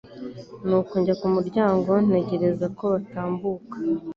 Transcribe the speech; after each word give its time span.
nuko 0.67 0.93
njya 0.99 1.15
ku 1.19 1.27
muryango 1.35 1.91
ntegereza 2.05 2.65
kobatambuka 2.77 3.75